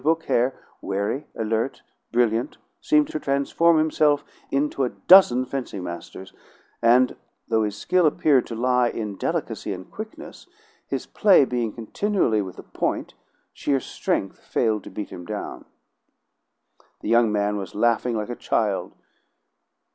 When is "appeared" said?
8.07-8.47